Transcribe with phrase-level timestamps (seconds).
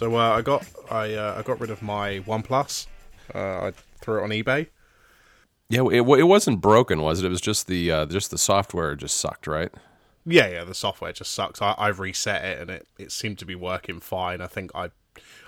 [0.00, 2.86] So uh, I got I uh, I got rid of my OnePlus.
[3.34, 4.68] Uh, I threw it on eBay.
[5.68, 7.26] Yeah, it, it wasn't broken, was it?
[7.26, 9.70] It was just the uh, just the software just sucked, right?
[10.24, 10.64] Yeah, yeah.
[10.64, 11.60] The software just sucks.
[11.60, 14.40] I, I've reset it and it, it seemed to be working fine.
[14.40, 14.88] I think I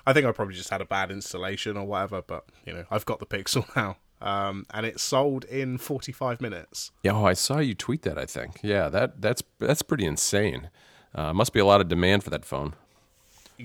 [0.06, 2.20] I think I probably just had a bad installation or whatever.
[2.20, 6.90] But you know, I've got the Pixel now, um, and it sold in 45 minutes.
[7.02, 8.18] Yeah, oh, I saw you tweet that.
[8.18, 8.60] I think.
[8.62, 10.68] Yeah, that that's that's pretty insane.
[11.14, 12.74] Uh, must be a lot of demand for that phone.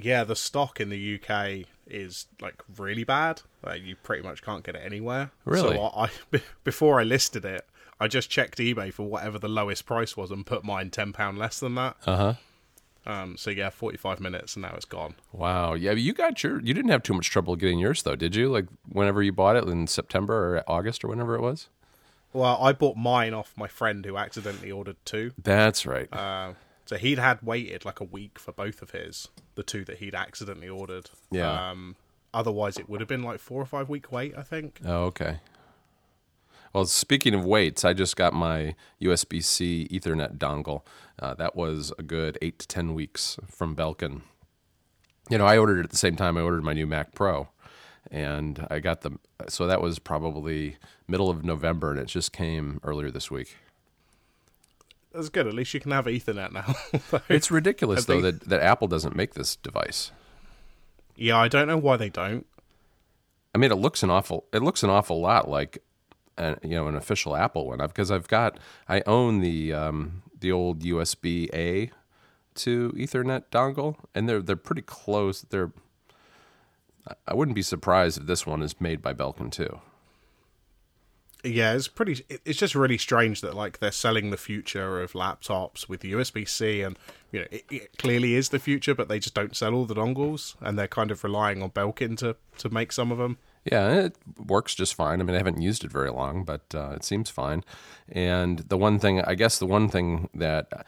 [0.03, 3.41] Yeah, the stock in the UK is like really bad.
[3.63, 5.31] Like you pretty much can't get it anywhere.
[5.45, 5.75] Really?
[5.75, 7.67] So I, I before I listed it,
[7.99, 11.37] I just checked eBay for whatever the lowest price was and put mine ten pound
[11.37, 11.97] less than that.
[12.05, 12.33] Uh huh.
[13.05, 15.15] Um, so yeah, forty five minutes and now it's gone.
[15.31, 15.73] Wow.
[15.73, 16.61] Yeah, you got your.
[16.61, 18.49] You didn't have too much trouble getting yours though, did you?
[18.49, 21.69] Like whenever you bought it in September or August or whenever it was.
[22.33, 25.31] Well, I bought mine off my friend who accidentally ordered two.
[25.41, 26.11] That's right.
[26.13, 26.53] Uh,
[26.87, 30.15] so he'd had waited like a week for both of his, the two that he'd
[30.15, 31.09] accidentally ordered.
[31.29, 31.69] Yeah.
[31.69, 31.97] Um,
[32.33, 34.79] otherwise, it would have been like four or five week wait, I think.
[34.85, 35.39] Oh, okay.
[36.71, 40.83] Well, speaking of weights, I just got my USB C Ethernet dongle.
[41.19, 44.21] Uh, that was a good eight to 10 weeks from Belkin.
[45.29, 47.49] You know, I ordered it at the same time I ordered my new Mac Pro.
[48.09, 49.11] And I got the,
[49.49, 53.57] so that was probably middle of November, and it just came earlier this week.
[55.17, 55.47] That's good.
[55.47, 56.75] At least you can have Ethernet now.
[57.27, 60.11] It's ridiculous, though, that, that Apple doesn't make this device.
[61.15, 62.45] yeah, I don't know why they don't.
[63.55, 64.45] I mean, it looks an awful.
[64.53, 65.79] It looks an awful lot like,
[66.37, 67.79] an, you know, an official Apple one.
[67.79, 71.89] Because I've got, I own the um, the old USB A
[72.53, 75.41] to Ethernet dongle, and they're they're pretty close.
[75.41, 75.71] They're.
[77.27, 79.79] I wouldn't be surprised if this one is made by Belkin too.
[81.43, 82.25] Yeah, it's pretty.
[82.45, 86.81] It's just really strange that like they're selling the future of laptops with USB C,
[86.81, 86.97] and
[87.31, 89.95] you know it, it clearly is the future, but they just don't sell all the
[89.95, 93.37] dongles, and they're kind of relying on Belkin to to make some of them.
[93.71, 95.19] Yeah, it works just fine.
[95.19, 97.63] I mean, I haven't used it very long, but uh, it seems fine.
[98.07, 100.85] And the one thing, I guess, the one thing that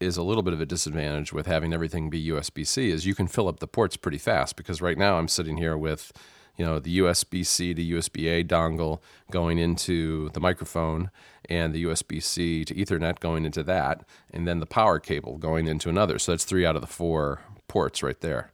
[0.00, 3.14] is a little bit of a disadvantage with having everything be USB C is you
[3.14, 6.10] can fill up the ports pretty fast because right now I'm sitting here with,
[6.60, 9.00] you know, the USB C to USB A dongle
[9.30, 11.10] going into the microphone
[11.48, 15.66] and the USB C to Ethernet going into that, and then the power cable going
[15.66, 16.18] into another.
[16.18, 18.50] So that's three out of the four ports right there.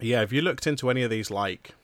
[0.00, 1.74] Yeah, have you looked into any of these like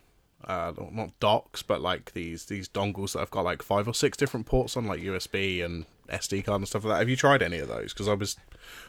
[0.45, 4.17] uh not docks, but like these these dongles that have got like five or six
[4.17, 6.99] different ports on like USB and SD card and stuff like that?
[7.01, 7.93] Have you tried any of those?
[7.93, 8.39] Because I was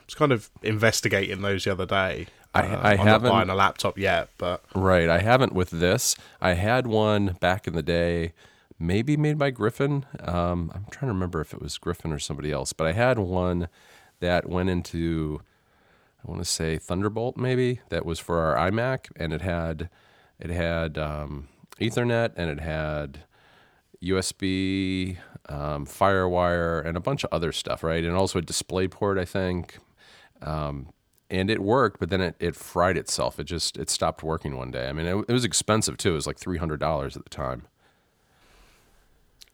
[0.06, 2.28] was kind of investigating those the other day.
[2.54, 5.10] I- Uh, I haven't- not buying a laptop yet, but Right.
[5.10, 6.16] I haven't with this.
[6.42, 8.34] I had one back in the day,
[8.80, 10.06] maybe made by Griffin.
[10.22, 13.20] Um, I'm trying to remember if it was Griffin or somebody else, but I had
[13.20, 13.68] one
[14.22, 15.42] that went into,
[16.26, 19.90] I want to say Thunderbolt, maybe that was for our iMac, and it had,
[20.40, 21.50] it had um,
[21.82, 23.25] Ethernet and it had
[24.06, 25.18] USB,
[25.50, 28.04] um, FireWire, and a bunch of other stuff, right?
[28.04, 29.80] And also a DisplayPort, I think
[30.42, 30.90] Um,
[31.30, 33.40] and it worked, but then it, it fried itself.
[33.40, 34.88] It just it stopped working one day.
[34.90, 36.12] I mean, it, it was expensive too.
[36.12, 37.64] It was like three hundred dollars at the time.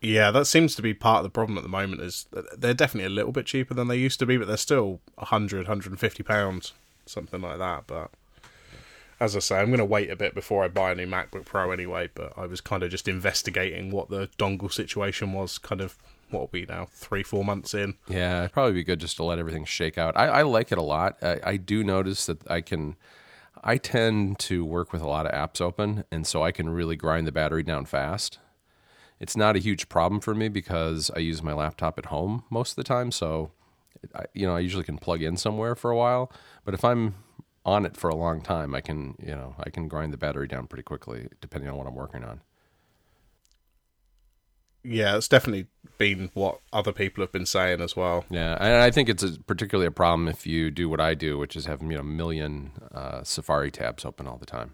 [0.02, 2.02] Yeah, that seems to be part of the problem at the moment.
[2.02, 5.00] Is they're definitely a little bit cheaper than they used to be, but they're still
[5.16, 6.74] 100, 150 pounds,
[7.06, 7.86] something like that.
[7.88, 8.12] But
[9.22, 11.46] as I say, I'm going to wait a bit before I buy a new MacBook
[11.46, 12.10] Pro anyway.
[12.14, 15.60] But I was kind of just investigating what the dongle situation was.
[15.60, 15.96] Kind of
[16.32, 17.96] what are we now, three, four months in.
[18.08, 20.18] Yeah, probably be good just to let everything shake out.
[20.18, 21.18] I, I like it a lot.
[21.22, 22.96] I, I do notice that I can.
[23.64, 26.96] I tend to work with a lot of apps open, and so I can really
[26.96, 28.40] grind the battery down fast.
[29.20, 32.72] It's not a huge problem for me because I use my laptop at home most
[32.72, 33.12] of the time.
[33.12, 33.52] So,
[34.16, 36.32] I, you know, I usually can plug in somewhere for a while.
[36.66, 37.14] But if I'm
[37.66, 40.48] on it for a long time, I can, you know, I can grind the battery
[40.48, 42.42] down pretty quickly depending on what I'm working on.
[44.84, 45.68] Yeah, it's definitely
[46.00, 48.26] been what other people have been saying as well.
[48.32, 51.38] Yeah, and I think it's a, particularly a problem if you do what I do,
[51.38, 54.74] which is have you know a million uh, Safari tabs open all the time.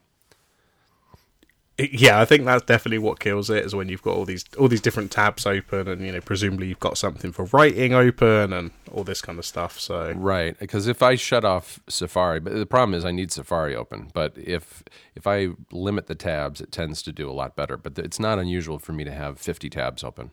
[1.80, 4.68] Yeah, I think that's definitely what kills it is when you've got all these all
[4.68, 8.72] these different tabs open, and you know presumably you've got something for writing open and
[8.92, 9.80] all this kind of stuff.
[9.80, 13.76] So Right, because if I shut off Safari, but the problem is I need Safari
[13.76, 14.10] open.
[14.12, 14.82] But if
[15.16, 17.78] if I limit the tabs, it tends to do a lot better.
[17.78, 20.32] But it's not unusual for me to have 50 tabs open.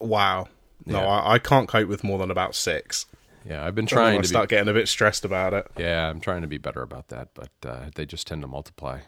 [0.00, 0.48] wow,
[0.86, 1.06] no, Yeah.
[1.06, 3.06] I, I can't cope with more than about six.
[3.44, 5.66] Yeah, I've been Trying to start be, getting a bit stressed about it.
[5.76, 9.00] yeah, I'm trying to be better about that, but uh, they just tend to multiply.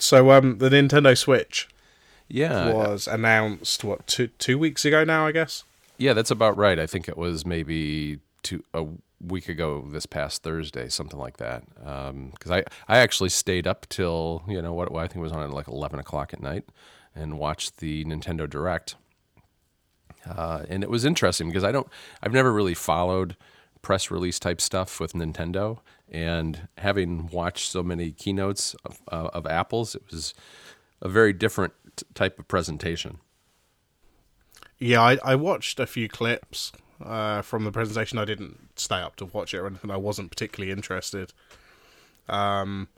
[0.00, 1.68] So um, the Nintendo Switch
[2.28, 5.64] Yeah, was announced what two two weeks ago now, I guess.
[5.98, 6.78] Yeah, that's about right.
[6.78, 8.86] I think it was maybe two a
[9.22, 11.62] week ago this past Thursday, something like that.
[11.76, 15.32] Because I, I actually stayed up till you know what, what I think it was
[15.32, 16.64] on at like eleven o'clock at night
[17.14, 18.94] and watched the Nintendo Direct.
[20.28, 21.88] Uh, and it was interesting because I don't,
[22.22, 23.36] I've never really followed
[23.82, 25.78] press release type stuff with Nintendo,
[26.10, 30.34] and having watched so many keynotes of, uh, of Apple's, it was
[31.00, 33.18] a very different t- type of presentation.
[34.78, 36.72] Yeah, I, I watched a few clips
[37.04, 38.18] uh, from the presentation.
[38.18, 39.90] I didn't stay up to watch it or anything.
[39.90, 41.32] I wasn't particularly interested.
[42.28, 42.88] Um,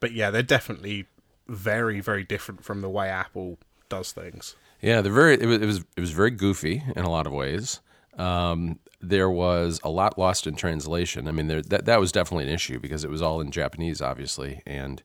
[0.00, 1.06] but yeah, they're definitely
[1.48, 3.58] very, very different from the way Apple
[3.88, 4.54] does things.
[4.80, 5.34] Yeah, they're very.
[5.34, 7.80] It was it was, it was very goofy in a lot of ways.
[8.18, 11.28] Um, there was a lot lost in translation.
[11.28, 14.00] I mean, there, that that was definitely an issue because it was all in Japanese,
[14.00, 15.02] obviously, and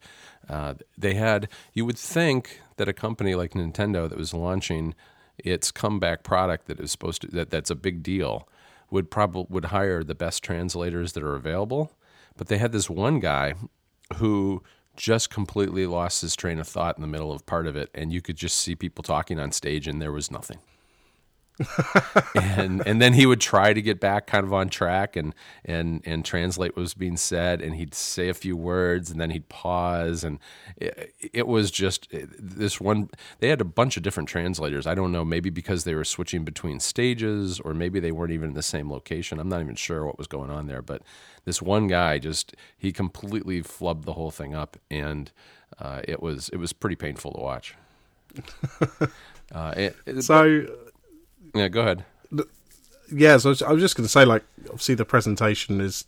[0.47, 1.49] uh, they had.
[1.73, 4.95] You would think that a company like Nintendo that was launching
[5.37, 8.47] its comeback product that is supposed to that that's a big deal
[8.91, 11.91] would probably would hire the best translators that are available,
[12.37, 13.53] but they had this one guy
[14.15, 14.63] who
[14.95, 18.11] just completely lost his train of thought in the middle of part of it, and
[18.11, 20.59] you could just see people talking on stage, and there was nothing.
[22.35, 25.33] And and then he would try to get back kind of on track and
[25.65, 27.61] and and translate what was being said.
[27.61, 30.23] And he'd say a few words and then he'd pause.
[30.23, 30.39] And
[30.77, 33.09] it, it was just this one
[33.39, 34.87] they had a bunch of different translators.
[34.87, 38.49] I don't know maybe because they were switching between stages or maybe they weren't even
[38.49, 39.39] in the same location.
[39.39, 40.81] I'm not even sure what was going on there.
[40.81, 41.01] But
[41.45, 44.77] this one guy just he completely flubbed the whole thing up.
[44.89, 45.31] And
[45.79, 47.75] uh, it was it was pretty painful to watch.
[49.51, 50.67] Uh, it, so
[51.53, 52.05] yeah, go ahead.
[53.11, 56.05] Yeah, so I was just going to say, like, obviously the presentation is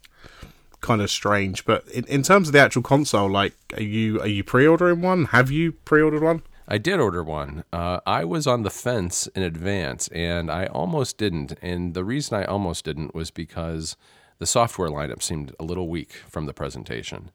[0.81, 4.27] kind of strange, but in, in terms of the actual console, like, are you are
[4.27, 5.25] you pre-ordering one?
[5.25, 6.43] Have you pre-ordered one?
[6.67, 7.63] I did order one.
[7.73, 11.53] Uh, I was on the fence in advance, and I almost didn't.
[11.61, 13.97] And the reason I almost didn't was because
[14.39, 17.31] the software lineup seemed a little weak from the presentation.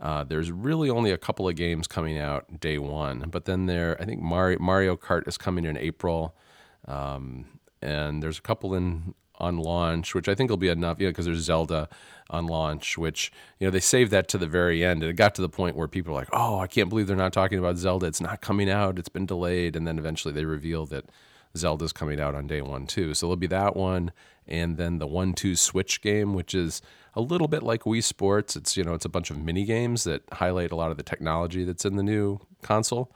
[0.00, 3.96] Uh, there's really only a couple of games coming out day one, but then there,
[4.00, 6.34] I think Mario, Mario Kart is coming in April.
[6.86, 7.46] Um,
[7.80, 11.26] and there's a couple in on launch, which I think will be enough, know, because
[11.26, 11.88] there's Zelda
[12.30, 15.02] on launch, which, you know, they saved that to the very end.
[15.02, 17.16] And it got to the point where people are like, oh, I can't believe they're
[17.16, 18.06] not talking about Zelda.
[18.06, 18.98] It's not coming out.
[18.98, 19.74] It's been delayed.
[19.74, 21.06] And then eventually they reveal that
[21.56, 23.14] Zelda's coming out on day one, too.
[23.14, 24.12] So there'll be that one.
[24.46, 26.80] And then the one two switch game, which is
[27.14, 28.56] a little bit like Wii Sports.
[28.56, 31.02] It's, you know, it's a bunch of mini games that highlight a lot of the
[31.02, 33.12] technology that's in the new console.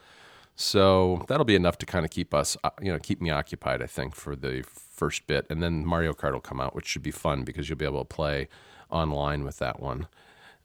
[0.59, 3.83] So that'll be enough to kind of keep us, uh, you know, keep me occupied,
[3.83, 5.47] I think, for the first bit.
[5.51, 8.05] And then Mario Kart will come out, which should be fun because you'll be able
[8.05, 8.49] to play
[8.91, 10.09] online with that one.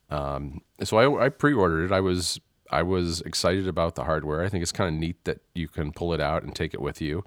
[0.10, 1.92] Um, so I, I pre-ordered it.
[1.92, 2.40] I was
[2.72, 4.42] I was excited about the hardware.
[4.44, 6.82] I think it's kind of neat that you can pull it out and take it
[6.82, 7.26] with you.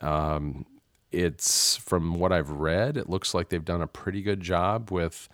[0.00, 0.66] Um,
[1.12, 5.28] it's from what I've read, it looks like they've done a pretty good job with,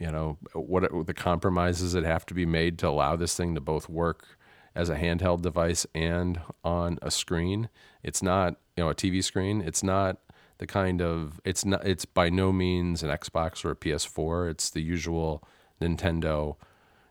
[0.00, 3.54] you know, what it, the compromises that have to be made to allow this thing
[3.54, 4.37] to both work
[4.78, 7.68] as a handheld device and on a screen.
[8.04, 9.60] It's not, you know, a TV screen.
[9.60, 10.18] It's not
[10.58, 14.50] the kind of it's not it's by no means an Xbox or a PS4.
[14.52, 15.42] It's the usual
[15.82, 16.54] Nintendo.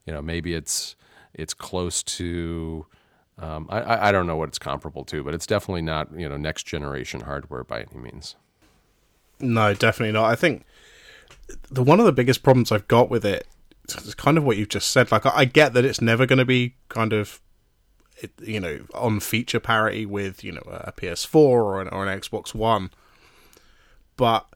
[0.05, 0.95] You know, maybe it's
[1.33, 2.85] it's close to.
[3.39, 6.37] Um, I I don't know what it's comparable to, but it's definitely not you know
[6.37, 8.35] next generation hardware by any means.
[9.41, 10.31] No, definitely not.
[10.31, 10.65] I think
[11.69, 13.45] the one of the biggest problems I've got with it
[13.89, 15.11] is kind of what you've just said.
[15.11, 17.41] Like I get that it's never going to be kind of
[18.41, 22.53] you know, on feature parity with you know a PS4 or an, or an Xbox
[22.53, 22.91] One,
[24.15, 24.47] but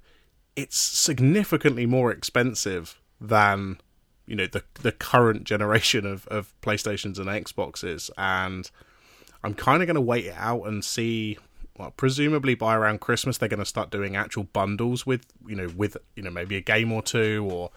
[0.56, 3.80] it's significantly more expensive than
[4.26, 8.70] you know the the current generation of, of PlayStations and Xboxes, and
[9.44, 11.38] I'm kind of going to wait it out and see.
[11.78, 15.70] Well, presumably by around Christmas they're going to start doing actual bundles with you know
[15.76, 17.72] with you know maybe a game or two or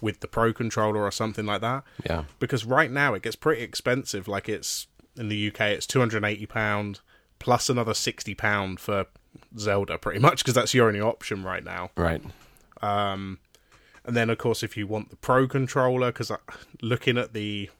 [0.00, 1.84] with the Pro controller or something like that.
[2.04, 2.24] Yeah.
[2.38, 4.28] Because right now it gets pretty expensive.
[4.28, 4.86] Like it's
[5.18, 7.00] in the UK, it's two hundred and eighty pound
[7.38, 9.06] plus another sixty pound for
[9.58, 11.90] Zelda, pretty much because that's your only option right now.
[11.96, 12.22] Right.
[12.80, 13.38] Um,
[14.04, 16.32] and then of course, if you want the Pro controller, because
[16.80, 17.70] looking at the,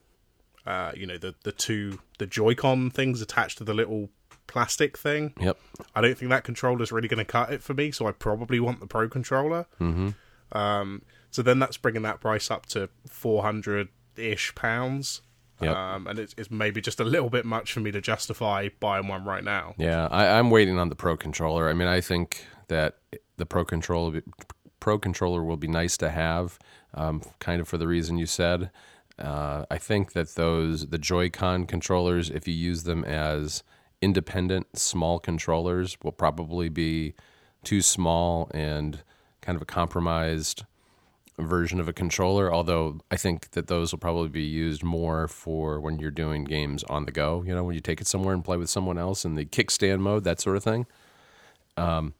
[0.65, 4.09] uh, you know, the the two the Joy-Con things attached to the little
[4.47, 5.33] plastic thing.
[5.39, 5.57] Yep.
[5.95, 8.11] I don't think that controller is really going to cut it for me, so I
[8.11, 9.67] probably want the Pro controller.
[9.79, 10.09] Mm-hmm.
[10.57, 15.21] Um, so then that's bringing that price up to four hundred ish pounds.
[15.61, 15.75] Yep.
[15.75, 19.07] Um, and it's, it's, maybe just a little bit much for me to justify buying
[19.07, 19.75] one right now.
[19.77, 21.69] Yeah, I, am waiting on the Pro controller.
[21.69, 22.97] I mean, I think that
[23.37, 24.21] the Pro controller
[24.79, 26.57] Pro controller will be nice to have,
[26.93, 28.71] um, kind of for the reason you said.
[29.17, 33.63] Uh, I think that those the Joy-Con controllers, if you use them as
[34.01, 37.13] independent small controllers, will probably be
[37.63, 39.03] too small and
[39.41, 40.63] kind of a compromised
[41.39, 42.53] version of a controller.
[42.53, 46.83] Although I think that those will probably be used more for when you're doing games
[46.85, 47.43] on the go.
[47.45, 49.99] You know, when you take it somewhere and play with someone else in the kickstand
[49.99, 50.85] mode, that sort of thing.
[51.77, 52.13] Um,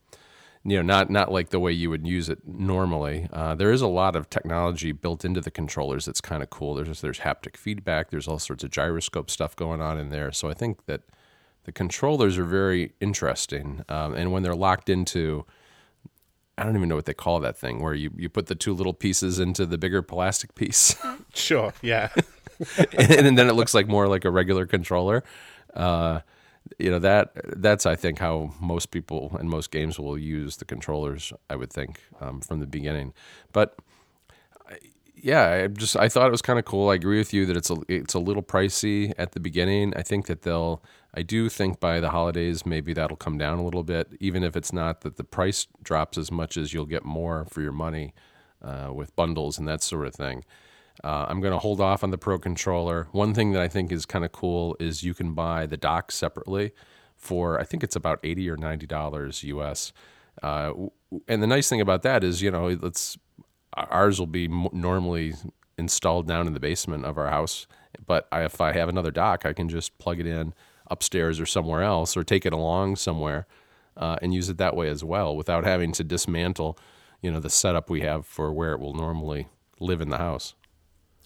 [0.64, 3.28] you know, not not like the way you would use it normally.
[3.32, 6.76] Uh, there is a lot of technology built into the controllers that's kind of cool.
[6.76, 8.10] There's there's haptic feedback.
[8.10, 10.32] There's all sorts of gyroscope stuff going on in there.
[10.32, 11.02] So I think that
[11.64, 13.84] the controllers are very interesting.
[13.90, 15.46] Um, and when they're locked into,
[16.60, 18.74] I don't even know what they call that thing, where you, you put the two
[18.74, 20.96] little pieces into the bigger plastic piece,
[21.34, 22.10] Sure, yeah.
[22.98, 25.24] and then it looks like more like a regular controller.
[25.74, 26.20] Uh,
[26.78, 30.66] you know that that's I think how most people and most games will use the
[30.66, 31.34] controllers.
[31.50, 33.14] I would think um, from the beginning,
[33.54, 33.78] but
[35.16, 36.90] yeah, I just I thought it was kind of cool.
[36.90, 39.94] I agree with you that it's a it's a little pricey at the beginning.
[39.96, 40.82] I think that they'll
[41.14, 44.56] I do think by the holidays maybe that'll come down a little bit, even if
[44.56, 48.14] it's not that the price drops as much as you'll get more for your money
[48.62, 50.44] uh, with bundles and that sort of thing.
[51.04, 53.08] Uh, I'm going to hold off on the Pro controller.
[53.12, 56.12] One thing that I think is kind of cool is you can buy the dock
[56.12, 56.72] separately
[57.16, 59.94] for I think it's about eighty or ninety dollars US.
[60.42, 60.74] Uh,
[61.28, 63.18] and the nice thing about that is, you know, it's
[63.76, 65.34] ours will be normally
[65.78, 67.68] installed down in the basement of our house.
[68.06, 70.54] But I, if I have another dock, I can just plug it in
[70.90, 73.48] upstairs or somewhere else, or take it along somewhere
[73.98, 76.78] uh, and use it that way as well, without having to dismantle,
[77.22, 79.48] you know, the setup we have for where it will normally
[79.80, 80.56] live in the house.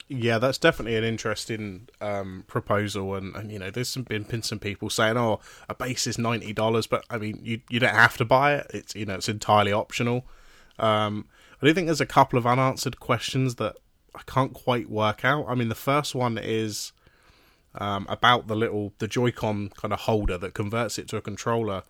[0.09, 4.43] Yeah, that's definitely an interesting um, proposal, and, and you know, there's some, been, been
[4.43, 5.39] some people saying, "Oh,
[5.69, 8.67] a base is ninety dollars," but I mean, you you don't have to buy it.
[8.73, 10.25] It's you know, it's entirely optional.
[10.77, 11.27] Um,
[11.61, 13.77] I do think there's a couple of unanswered questions that
[14.13, 15.45] I can't quite work out.
[15.47, 16.91] I mean, the first one is
[17.75, 21.83] um, about the little the Joy-Con kind of holder that converts it to a controller.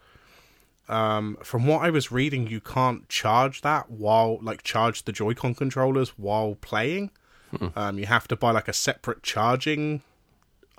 [0.90, 5.56] Um, from what I was reading, you can't charge that while like charge the Joy-Con
[5.56, 7.12] controllers while playing.
[7.76, 10.02] Um, you have to buy like a separate charging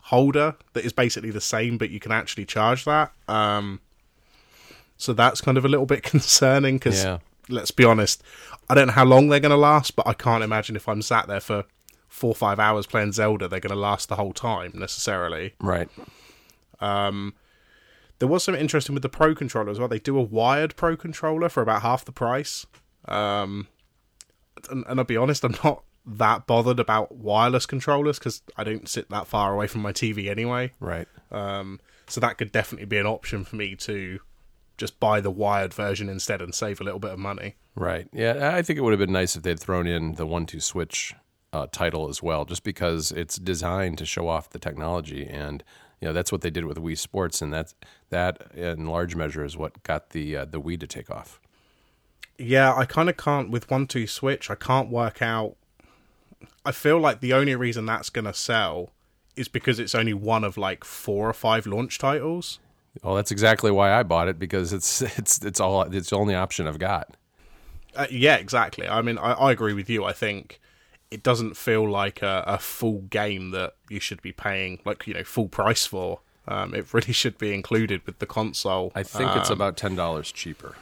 [0.02, 3.12] holder that is basically the same, but you can actually charge that.
[3.28, 3.80] Um,
[4.96, 7.18] so that's kind of a little bit concerning because Yeah.
[7.48, 8.22] let's be honest,
[8.68, 11.00] I don't know how long they're going to last, but I can't imagine if I'm
[11.00, 11.64] sat there for
[12.14, 15.54] four or five hours playing Zelda, they're going to last the whole time necessarily.
[15.60, 15.88] Right.
[18.20, 19.88] There was something interesting with the Pro controller as well.
[19.88, 22.66] They do a wired Pro controller for about half the price.
[23.06, 23.66] Um,
[24.70, 28.88] and, and I'll be honest, I'm not that bothered about wireless controllers because I don't
[28.88, 30.72] sit that far away from my TV anyway.
[30.78, 31.08] Right.
[31.32, 34.20] Um, so that could definitely be an option for me to
[34.78, 37.56] just buy the wired version instead and save a little bit of money.
[37.74, 38.08] Right.
[38.12, 41.14] Yeah, I think it would have been nice if they'd thrown in the one-two switch
[41.54, 45.62] uh, title as well, just because it's designed to show off the technology, and
[46.00, 47.76] you know that's what they did with Wii Sports, and that's
[48.10, 51.40] that in large measure is what got the uh, the Wii to take off.
[52.36, 54.50] Yeah, I kind of can't with one two switch.
[54.50, 55.54] I can't work out.
[56.66, 58.90] I feel like the only reason that's gonna sell
[59.36, 62.58] is because it's only one of like four or five launch titles.
[63.02, 66.34] Well, that's exactly why I bought it because it's it's it's all it's the only
[66.34, 67.16] option I've got.
[67.94, 68.88] Uh, yeah, exactly.
[68.88, 70.04] I mean, I, I agree with you.
[70.04, 70.60] I think
[71.14, 75.14] it doesn't feel like a, a full game that you should be paying like you
[75.14, 76.20] know full price for.
[76.46, 78.92] Um, it really should be included with the console.
[78.94, 80.74] I think it's Um, about ten dollars cheaper.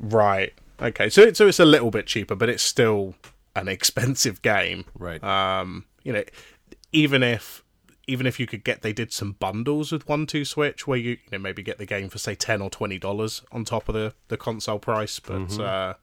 [0.00, 0.52] right.
[0.80, 3.14] Okay, so it- so it's a little bit cheaper, but it's still
[3.54, 4.84] an expensive game.
[4.98, 5.22] Right.
[5.22, 6.24] Um, you know,
[6.92, 7.62] even if
[8.08, 11.10] even if you could get they did some bundles with one two switch where you,
[11.12, 13.94] you know maybe get the game for say ten or twenty dollars on top of
[13.94, 15.94] the the console price, but uh,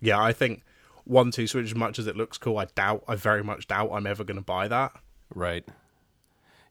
[0.00, 0.62] yeah, I think
[1.06, 3.90] one two switch as much as it looks cool, I doubt I very much doubt
[3.92, 4.92] I'm ever going to buy that.
[5.34, 5.64] Right.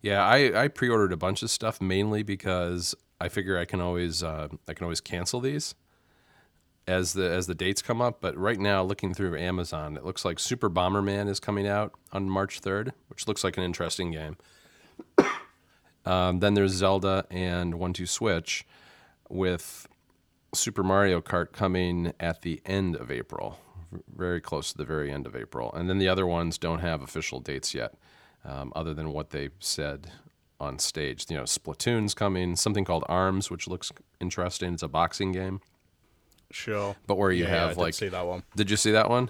[0.01, 4.21] Yeah, I, I pre-ordered a bunch of stuff mainly because I figure I can always
[4.21, 5.73] uh, I can always cancel these
[6.87, 8.21] as the as the dates come up.
[8.21, 12.29] But right now, looking through Amazon, it looks like Super Bomberman is coming out on
[12.29, 14.37] March third, which looks like an interesting game.
[16.05, 18.65] um, then there's Zelda and One Two Switch,
[19.29, 19.87] with
[20.53, 23.59] Super Mario Kart coming at the end of April,
[24.15, 25.71] very close to the very end of April.
[25.73, 27.93] And then the other ones don't have official dates yet,
[28.43, 30.11] um, other than what they said
[30.59, 31.25] on stage.
[31.29, 34.73] You know, Splatoon's coming, something called Arms, which looks interesting.
[34.73, 35.61] It's a boxing game,
[36.51, 38.43] Sure, but where you yeah, yeah, I have did like, see that one.
[38.55, 39.29] did you see that one?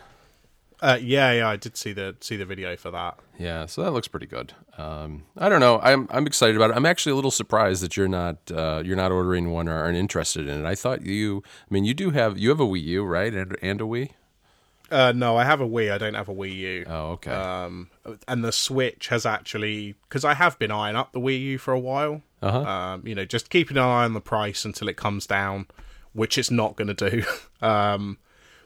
[0.82, 3.18] Uh, yeah, yeah, I did see the see the video for that.
[3.40, 4.54] Yeah, so that looks pretty good.
[4.78, 5.80] Um, I don't know.
[5.82, 6.76] I'm I'm excited about it.
[6.76, 9.98] I'm actually a little surprised that you're not uh, you're not ordering one or aren't
[9.98, 10.68] interested in it.
[10.68, 11.42] I thought you.
[11.48, 14.12] I mean, you do have you have a Wii U, right, and, and a Wii.
[14.92, 15.92] Uh, no, I have a Wii.
[15.92, 16.86] I don't have a Wii U.
[16.88, 17.32] Oh, okay.
[17.32, 17.90] Um,
[18.28, 21.74] and the Switch has actually because I have been eyeing up the Wii U for
[21.74, 22.22] a while.
[22.42, 22.60] Uh-huh.
[22.60, 25.66] Um, you know, just keeping an eye on the price until it comes down,
[26.14, 27.24] which it's not going to do.
[27.66, 28.18] um,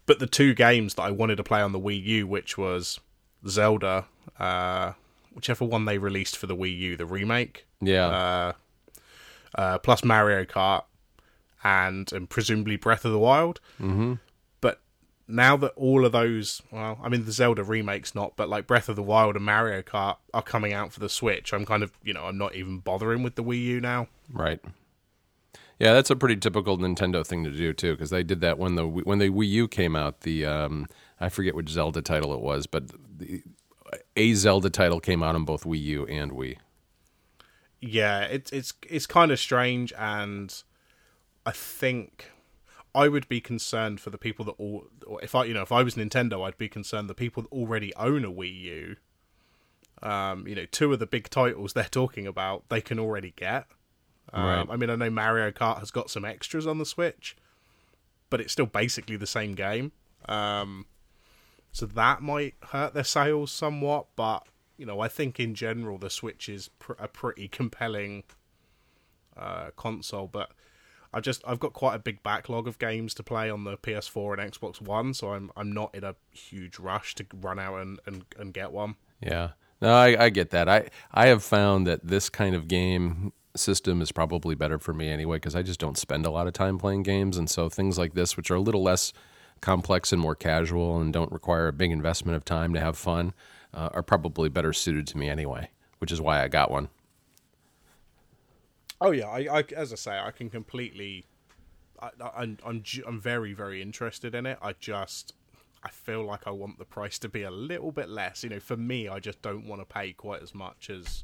[0.06, 3.00] but the two games that I wanted to play on the Wii U, which was
[3.48, 4.06] Zelda,
[4.40, 4.94] uh,
[5.34, 8.08] whichever one they released for the Wii U, the remake, Yeah.
[8.08, 8.54] uh,
[9.56, 10.84] uh, plus Mario Kart,
[11.64, 13.60] and and presumably Breath of the Wild.
[13.82, 14.16] Mm-hmm.
[15.32, 18.90] Now that all of those, well, I mean the Zelda remakes not, but like Breath
[18.90, 21.54] of the Wild and Mario Kart are coming out for the Switch.
[21.54, 24.08] I'm kind of, you know, I'm not even bothering with the Wii U now.
[24.34, 24.60] Right.
[25.78, 28.76] Yeah, that's a pretty typical Nintendo thing to do too, because they did that when
[28.76, 30.22] the when the Wii U came out.
[30.22, 30.88] The um,
[31.22, 33.44] I forget which Zelda title it was, but the,
[34.18, 36.58] a Zelda title came out on both Wii U and Wii.
[37.82, 40.64] yeah, it's it's it's kind of strange, and
[41.46, 42.32] I think
[42.96, 45.72] I would be concerned for the people that all, or if I you know if
[45.72, 48.96] I was Nintendo, I'd be concerned the people that already own a Wii U.
[50.02, 53.68] Um, you know, two of the big titles they're talking about, they can already get.
[54.32, 54.68] Um, Right.
[54.70, 57.36] I mean, I know Mario Kart has got some extras on the Switch,
[58.30, 59.92] but it's still basically the same game.
[60.28, 60.86] Um,
[61.72, 66.10] so that might hurt their sales somewhat, but you know, I think in general the
[66.10, 68.24] Switch is pr- a pretty compelling
[69.36, 70.28] uh, console.
[70.28, 70.52] But
[71.14, 74.40] I just I've got quite a big backlog of games to play on the PS4
[74.40, 78.00] and Xbox One, so I'm I'm not in a huge rush to run out and
[78.06, 78.96] and, and get one.
[79.22, 79.52] Yeah.
[79.82, 80.70] No, I, I get that.
[80.70, 85.10] I I have found that this kind of game system is probably better for me
[85.10, 87.98] anyway because I just don't spend a lot of time playing games, and so things
[87.98, 89.12] like this, which are a little less
[89.62, 93.34] complex and more casual and don't require a big investment of time to have fun,
[93.74, 95.70] uh, are probably better suited to me anyway.
[95.98, 96.88] Which is why I got one.
[99.02, 101.26] Oh yeah, I, I as I say, I can completely.
[102.02, 104.58] I, I'm I'm I'm very very interested in it.
[104.62, 105.34] I just
[105.84, 108.44] I feel like I want the price to be a little bit less.
[108.44, 111.24] You know, for me, I just don't want to pay quite as much as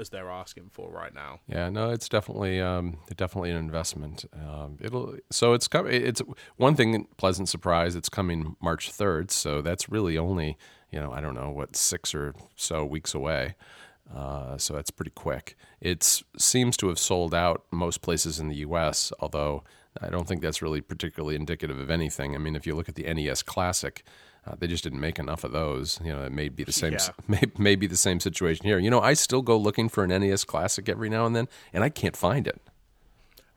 [0.00, 1.40] as they're asking for right now.
[1.46, 4.24] Yeah, no, it's definitely um, definitely an investment.
[4.32, 5.92] Um, it'll so it's coming.
[5.92, 6.22] It's
[6.56, 7.94] one thing pleasant surprise.
[7.94, 10.56] It's coming March third, so that's really only
[10.90, 13.54] you know I don't know what six or so weeks away.
[14.14, 15.56] Uh, so that's pretty quick.
[15.80, 19.62] It seems to have sold out most places in the U.S., although
[20.00, 22.34] I don't think that's really particularly indicative of anything.
[22.34, 24.04] I mean, if you look at the NES Classic,
[24.46, 26.00] uh, they just didn't make enough of those.
[26.04, 26.92] You know, it may be the same.
[26.94, 27.08] Yeah.
[27.28, 28.78] May, may be the same situation here.
[28.78, 31.84] You know, I still go looking for an NES Classic every now and then, and
[31.84, 32.60] I can't find it.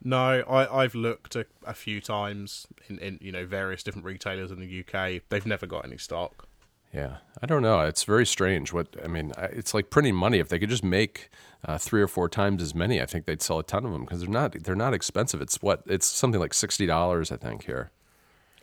[0.04, 4.52] No, I I've looked a, a few times in, in you know various different retailers
[4.52, 5.24] in the UK.
[5.30, 6.48] They've never got any stock.
[6.94, 7.82] Yeah, I don't know.
[7.82, 8.72] It's very strange.
[8.72, 10.38] What I mean, it's like printing money.
[10.38, 11.30] If they could just make
[11.66, 14.02] uh, three or four times as many, I think they'd sell a ton of them
[14.02, 15.42] because they're not they're not expensive.
[15.42, 17.90] It's what it's something like sixty dollars, I think here.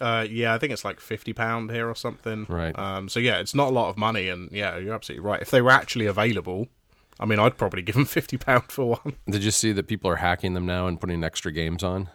[0.01, 2.47] Uh, yeah, I think it's like fifty pound here or something.
[2.49, 2.79] Right.
[2.79, 3.09] Um.
[3.09, 5.43] So yeah, it's not a lot of money, and yeah, you're absolutely right.
[5.43, 6.69] If they were actually available,
[7.19, 9.17] I mean, I'd probably give them fifty pound for one.
[9.29, 12.09] Did you see that people are hacking them now and putting extra games on?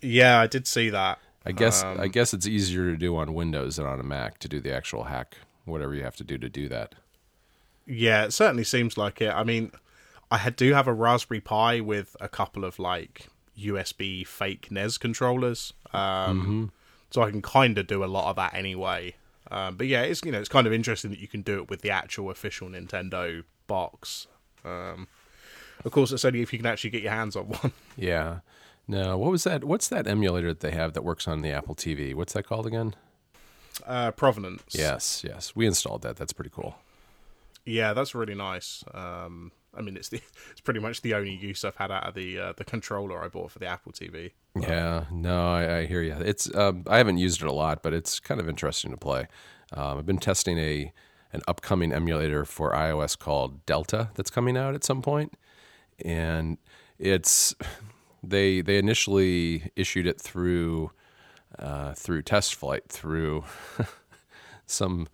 [0.00, 1.18] Yeah, I did see that.
[1.46, 4.48] I guess I guess it's easier to do on Windows than on a Mac to
[4.48, 6.94] do the actual hack, whatever you have to do to do that.
[7.86, 9.30] Yeah, it certainly seems like it.
[9.30, 9.72] I mean,
[10.30, 13.28] I do have a Raspberry Pi with a couple of like
[13.58, 16.72] USB fake NES controllers, um,
[17.10, 19.14] so I can kind of do a lot of that anyway.
[19.50, 21.68] Um, but yeah, it's you know it's kind of interesting that you can do it
[21.68, 24.26] with the actual official Nintendo box.
[24.64, 25.08] Um,
[25.84, 27.72] of course, it's only if you can actually get your hands on one.
[27.96, 28.38] Yeah.
[28.86, 29.64] No, what was that?
[29.64, 32.14] What's that emulator that they have that works on the Apple TV?
[32.14, 32.94] What's that called again?
[33.86, 34.62] Uh, Provenance.
[34.70, 35.56] Yes, yes.
[35.56, 36.16] We installed that.
[36.16, 36.76] That's pretty cool.
[37.64, 38.84] yeah, that's really nice.
[38.92, 40.20] Um, I mean, it's the
[40.50, 43.28] it's pretty much the only use I've had out of the uh, the controller I
[43.28, 44.32] bought for the Apple TV.
[44.54, 46.14] Yeah, no, I, I hear you.
[46.14, 49.26] It's um, I haven't used it a lot, but it's kind of interesting to play.
[49.72, 50.92] Um, I've been testing a
[51.32, 55.32] an upcoming emulator for iOS called Delta that's coming out at some point,
[56.04, 56.58] and
[56.98, 57.56] it's
[58.30, 60.90] they they initially issued it through
[61.58, 63.44] uh, through TestFlight through
[64.66, 65.06] some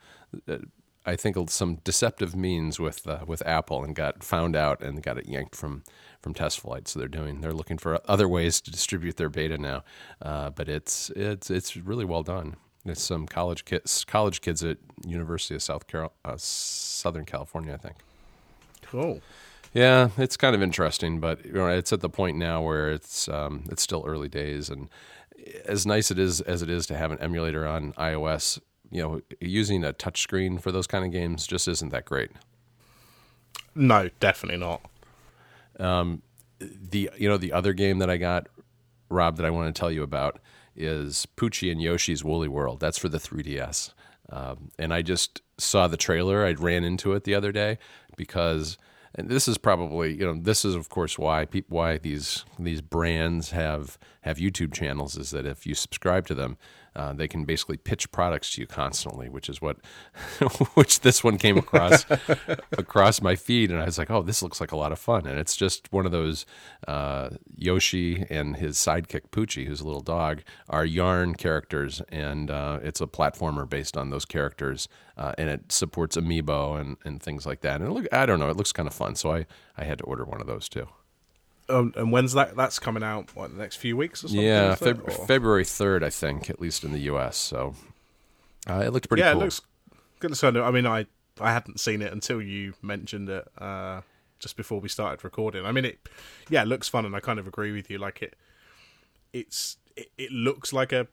[0.49, 0.59] uh,
[1.07, 5.19] I think some deceptive means with uh, with Apple and got found out and got
[5.19, 5.83] it yanked from
[6.21, 6.89] from TestFlight.
[6.89, 9.83] So they're doing they're looking for other ways to distribute their beta now.
[10.21, 12.57] Uh, but it's it's it's really well done.
[12.85, 17.79] It's some college kids college kids at University of South Carol uh, Southern California, I
[17.79, 17.97] think.
[18.83, 19.21] Cool.
[19.73, 23.29] Yeah, it's kind of interesting, but you know, it's at the point now where it's
[23.29, 24.89] um, it's still early days, and
[25.65, 29.21] as nice it is as it is to have an emulator on iOS, you know,
[29.41, 32.31] using a touchscreen for those kind of games just isn't that great.
[33.77, 34.81] No, definitely not.
[36.59, 38.49] The you know the other game that I got,
[39.09, 40.41] Rob, that I want to tell you about
[40.75, 42.81] is Poochie and Yoshi's Woolly World.
[42.81, 43.93] That's for the 3DS,
[44.31, 46.45] um, and I just saw the trailer.
[46.45, 47.79] I ran into it the other day
[48.17, 48.77] because.
[49.15, 53.51] And this is probably, you know, this is of course why why these these brands
[53.51, 56.57] have have YouTube channels is that if you subscribe to them,
[56.97, 59.79] uh, they can basically pitch products to you constantly, which is what,
[60.75, 62.05] which this one came across
[62.73, 65.27] across my feed, and I was like, oh, this looks like a lot of fun,
[65.27, 66.47] and it's just one of those
[66.89, 72.81] uh, Yoshi and his sidekick Poochie, who's a little dog, are yarn characters, and uh,
[72.83, 77.47] it's a platformer based on those characters, uh, and it supports amiibo and, and things
[77.47, 77.81] like that.
[77.81, 79.99] And it look, I don't know, it looks kind of fun, so I I had
[79.99, 80.89] to order one of those too.
[81.71, 82.57] Um, and when's that?
[82.57, 83.35] That's coming out.
[83.35, 84.45] What the next few weeks or something?
[84.45, 84.75] Yeah.
[84.75, 87.37] Feb- Or- February third, I think, at least in the U.S.
[87.37, 87.75] So
[88.69, 89.43] uh, it looked pretty yeah, cool.
[89.43, 89.61] it looks
[90.19, 90.37] good.
[90.37, 91.07] So I mean, I
[91.41, 94.03] I hadn't seen it until you mentioned it uh,
[94.39, 95.65] just before we started recording.
[95.65, 96.09] I mean, it
[96.49, 97.99] yeah, it looks fun, and I kind of agree with you.
[97.99, 98.37] Like it,
[99.33, 101.07] it's it, it looks like a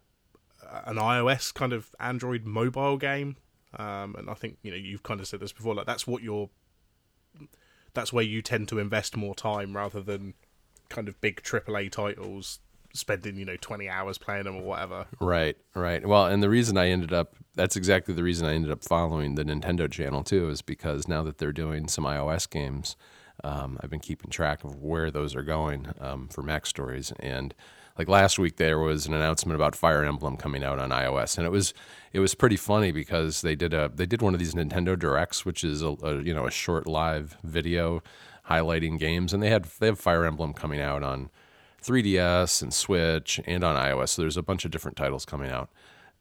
[0.85, 3.37] an iOS kind of Android mobile game,
[3.77, 5.75] um, and I think you know you've kind of said this before.
[5.75, 6.49] Like that's what you're.
[7.93, 10.35] That's where you tend to invest more time rather than
[10.89, 12.59] kind of big AAA titles,
[12.93, 15.05] spending you know twenty hours playing them or whatever.
[15.19, 16.05] Right, right.
[16.05, 19.35] Well, and the reason I ended up that's exactly the reason I ended up following
[19.35, 22.95] the Nintendo channel too is because now that they're doing some iOS games,
[23.43, 27.11] um, I've been keeping track of where those are going um, for Mac stories.
[27.19, 27.53] And
[27.97, 31.45] like last week, there was an announcement about Fire Emblem coming out on iOS, and
[31.45, 31.73] it was
[32.13, 35.45] it was pretty funny because they did a they did one of these Nintendo Directs,
[35.45, 38.03] which is a, a you know a short live video
[38.49, 41.29] highlighting games, and they had they have Fire Emblem coming out on
[41.83, 44.09] 3DS and Switch and on iOS.
[44.09, 45.69] So there's a bunch of different titles coming out.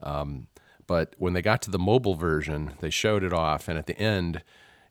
[0.03, 0.49] Um,
[0.87, 3.99] but when they got to the mobile version, they showed it off, and at the
[3.99, 4.43] end,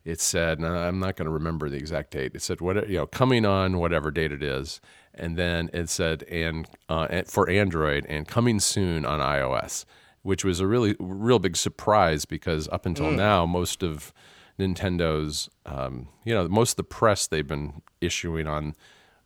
[0.04, 2.34] it said, and I'm not going to remember the exact date.
[2.36, 4.80] It said what you know, coming on whatever date it is,
[5.14, 9.86] and then it said and uh, for Android and coming soon on iOS,
[10.22, 14.14] which was a really real big surprise because up until now, most of
[14.60, 18.76] Nintendo's, um, you know, most of the press they've been issuing on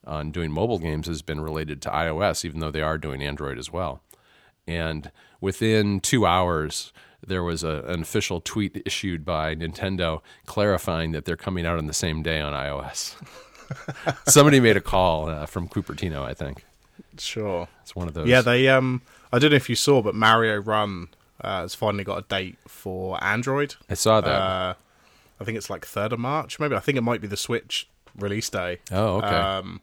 [0.07, 3.59] on doing mobile games has been related to iOS, even though they are doing Android
[3.59, 4.01] as well.
[4.65, 5.11] And
[5.41, 6.93] within two hours,
[7.25, 11.87] there was a, an official tweet issued by Nintendo clarifying that they're coming out on
[11.87, 13.15] the same day on iOS.
[14.27, 16.63] Somebody made a call uh, from Cupertino, I think.
[17.17, 17.67] Sure.
[17.83, 18.27] It's one of those.
[18.27, 21.09] Yeah, they um I don't know if you saw, but Mario Run
[21.41, 23.75] uh, has finally got a date for Android.
[23.89, 24.29] I saw that.
[24.29, 24.73] Uh,
[25.39, 26.59] I think it's like third of March.
[26.59, 28.79] Maybe I think it might be the Switch release day.
[28.91, 29.27] oh, okay.
[29.27, 29.81] Um,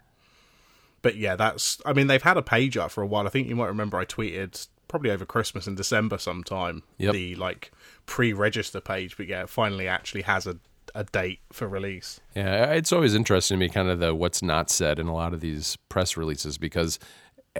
[1.03, 1.81] but yeah, that's.
[1.87, 3.27] I mean, they've had a page up for a while.
[3.27, 7.13] I think you might remember I tweeted probably over Christmas in December sometime Yep.
[7.13, 7.73] the like
[8.07, 9.17] pre-register page.
[9.17, 10.59] But yeah, it finally actually has a
[10.95, 12.21] a date for release.
[12.35, 15.35] Yeah, it's always interesting to me, kind of the what's not said in a lot
[15.35, 16.99] of these press releases, because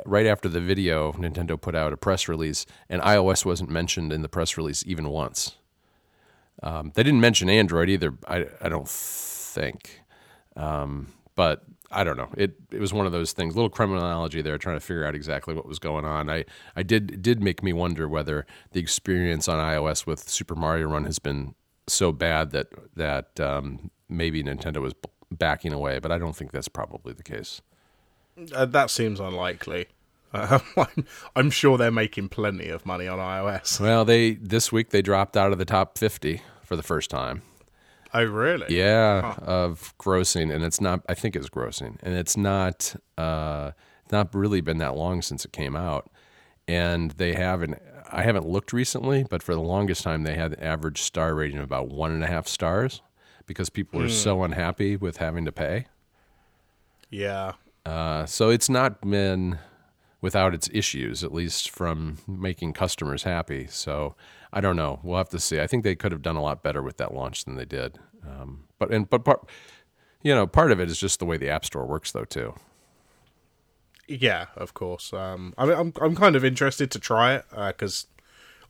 [0.07, 4.23] right after the video, Nintendo put out a press release, and iOS wasn't mentioned in
[4.23, 5.57] the press release even once.
[6.63, 8.15] Um, they didn't mention Android either.
[8.27, 10.01] I, I don't think,
[10.57, 12.29] um, but I don't know.
[12.37, 13.55] It it was one of those things.
[13.55, 16.29] Little Kremlinology there, trying to figure out exactly what was going on.
[16.29, 20.89] I I did did make me wonder whether the experience on iOS with Super Mario
[20.89, 21.55] Run has been
[21.87, 24.95] so bad that that um, maybe Nintendo was
[25.31, 25.99] backing away.
[25.99, 27.63] But I don't think that's probably the case.
[28.55, 29.87] Uh, that seems unlikely.
[30.77, 30.87] Uh,
[31.35, 33.81] I'm, sure they're making plenty of money on iOS.
[33.81, 37.43] Well, they this week they dropped out of the top fifty for the first time.
[38.13, 38.67] Oh, really?
[38.75, 41.01] Yeah, of grossing, and it's not.
[41.09, 42.95] I think it's grossing, and it's not.
[43.19, 43.73] Uh,
[44.13, 46.11] not really been that long since it came out,
[46.69, 47.81] and they haven't.
[48.13, 51.59] I haven't looked recently, but for the longest time, they had an average star rating
[51.59, 53.03] of about one and a half stars
[53.47, 55.87] because people are so unhappy with having to pay.
[57.11, 57.53] Yeah.
[57.85, 59.59] Uh, so it's not been
[60.21, 63.67] without its issues, at least from making customers happy.
[63.69, 64.15] So
[64.53, 65.01] I don't know.
[65.03, 65.61] We'll have to see.
[65.61, 67.99] I think they could have done a lot better with that launch than they did.
[68.27, 69.49] Um, but and but part,
[70.23, 72.55] you know, part of it is just the way the App Store works, though, too.
[74.09, 75.13] Yeah, of course.
[75.13, 78.07] Um, I mean, I'm I'm kind of interested to try it because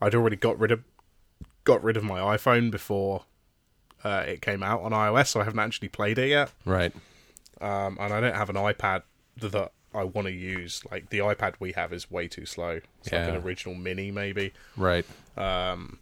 [0.01, 0.83] I'd already got rid of
[1.65, 3.25] got rid of my iPhone before
[4.05, 6.53] uh, it came out on iOS, so I haven't actually played it yet.
[6.65, 6.93] Right.
[7.61, 9.03] Um, and I don't have an iPad
[9.39, 10.83] that I want to use.
[10.91, 12.81] Like the iPad we have is way too slow.
[13.01, 14.53] It's like an original mini, maybe.
[14.77, 15.07] Right.
[15.37, 15.99] Um,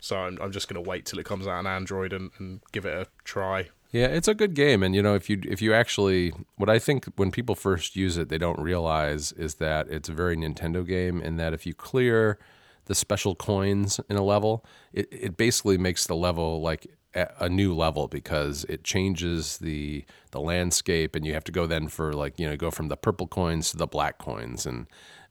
[0.00, 2.60] So I'm I'm just going to wait till it comes out on Android and, and
[2.72, 3.68] give it a try.
[3.90, 6.80] Yeah, it's a good game, and you know, if you if you actually, what I
[6.80, 10.84] think when people first use it, they don't realize is that it's a very Nintendo
[10.84, 12.38] game, and that if you clear
[12.86, 17.48] the special coins in a level, it it basically makes the level like a a
[17.48, 22.12] new level because it changes the the landscape, and you have to go then for
[22.12, 24.86] like you know go from the purple coins to the black coins, and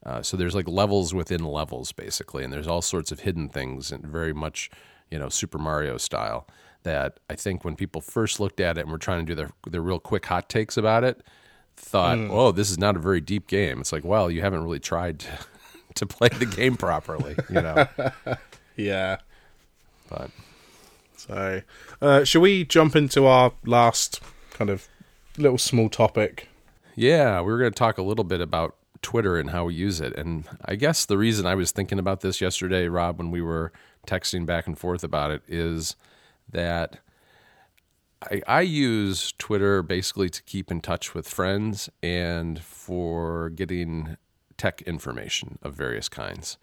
[0.05, 3.91] uh, so there's like levels within levels basically, and there's all sorts of hidden things,
[3.91, 4.69] and very much
[5.11, 6.47] you know Super Mario style
[6.83, 9.51] that I think when people first looked at it and were trying to do their
[9.69, 11.21] their real quick hot takes about it,
[11.77, 14.79] thought, "Oh, this is not a very deep game." It's like, well, you haven't really
[14.79, 15.27] tried to,
[15.95, 17.35] to play the game properly.
[17.49, 17.87] You know,
[18.75, 19.17] Yeah.
[20.09, 20.29] but
[21.27, 21.61] So,
[22.01, 24.19] uh, shall we jump into our last
[24.51, 24.89] kind of
[25.37, 26.49] little small topic?
[26.95, 30.01] Yeah, we were going to talk a little bit about Twitter and how we use
[30.01, 30.13] it.
[30.17, 33.71] And I guess the reason I was thinking about this yesterday, Rob, when we were
[34.05, 35.95] texting back and forth about it, is
[36.51, 36.99] that
[38.29, 44.17] I, I use Twitter basically to keep in touch with friends and for getting
[44.57, 46.57] tech information of various kinds.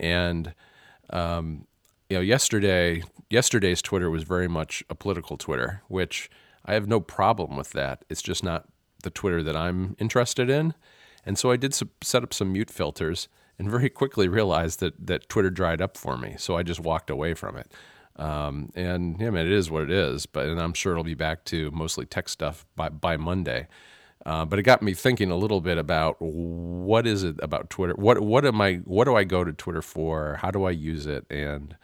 [0.00, 0.54] And
[1.10, 1.66] um,
[2.08, 6.30] you know, yesterday yesterday's Twitter was very much a political Twitter, which
[6.64, 8.04] I have no problem with that.
[8.08, 8.66] It's just not
[9.02, 10.74] the Twitter that I'm interested in.
[11.24, 15.28] And so I did set up some mute filters and very quickly realized that, that
[15.28, 16.36] Twitter dried up for me.
[16.38, 17.72] So I just walked away from it.
[18.16, 21.04] Um, and yeah, I mean, it is what it is, but and I'm sure it'll
[21.04, 23.68] be back to mostly tech stuff by, by Monday.
[24.24, 27.94] Uh, but it got me thinking a little bit about what is it about Twitter?
[27.94, 28.76] What what am I?
[28.78, 30.38] What do I go to Twitter for?
[30.42, 31.24] How do I use it?
[31.30, 31.76] And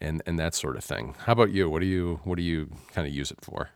[0.00, 1.14] and and that sort of thing.
[1.26, 1.68] How about you?
[1.68, 3.70] What do you what do you kind of use it for?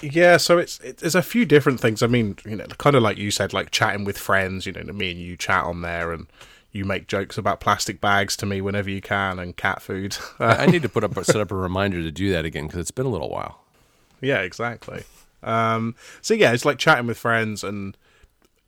[0.00, 2.02] Yeah, so it's it, there's a few different things.
[2.02, 4.66] I mean, you know, kind of like you said, like chatting with friends.
[4.66, 6.26] You know, me and you chat on there, and
[6.70, 10.16] you make jokes about plastic bags to me whenever you can, and cat food.
[10.38, 12.80] I I need to put up set up a reminder to do that again because
[12.80, 13.64] it's been a little while.
[14.20, 15.04] yeah, exactly.
[15.42, 17.96] Um, so yeah, it's like chatting with friends, and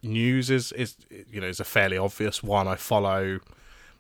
[0.02, 0.96] news is is
[1.30, 2.66] you know is a fairly obvious one.
[2.66, 3.40] I follow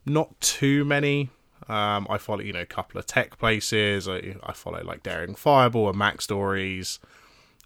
[0.04, 1.30] not too many.
[1.70, 4.08] Um, I follow you know a couple of tech places.
[4.08, 6.98] I, I follow like Daring Fireball and Mac Stories,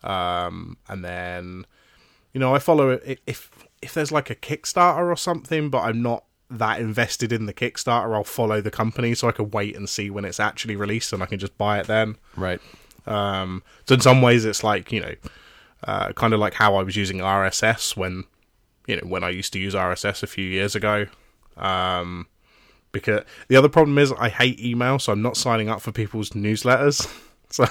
[0.03, 1.65] um, and then
[2.35, 6.03] you know I follow it if if there's like a Kickstarter or something, but I'm
[6.03, 8.15] not that invested in the Kickstarter.
[8.15, 11.23] I'll follow the company so I can wait and see when it's actually released, and
[11.23, 12.17] I can just buy it then.
[12.37, 12.61] Right.
[13.07, 15.15] Um, so in some ways, it's like you know,
[15.85, 18.25] uh, kind of like how I was using RSS when
[18.87, 21.07] you know when I used to use RSS a few years ago.
[21.57, 22.27] Um,
[22.95, 26.31] because the other problem is I hate email, so I'm not signing up for people's
[26.31, 27.07] newsletters.
[27.51, 27.67] So